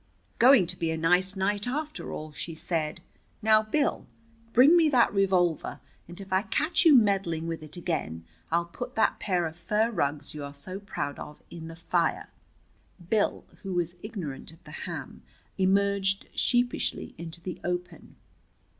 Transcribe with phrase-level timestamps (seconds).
[0.39, 3.01] "Going to be a nice night, after all," she said.
[3.43, 4.07] "Now, Bill,
[4.51, 8.95] bring me that revolver, and if I catch you meddling with it again I'll put
[8.95, 12.29] that pair of fur rugs you are so proud of in the fire."
[13.11, 15.21] Bill, who was ignorant of the ham,
[15.59, 18.15] emerged sheepishly into the open.